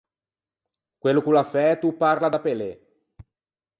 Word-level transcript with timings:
Quello 1.01 1.21
ch’o 1.23 1.33
l’à 1.35 1.45
fæto 1.53 1.85
o 1.91 1.97
parla 2.03 2.29
da 2.33 2.39
pe 2.45 2.53
lê. 2.61 2.71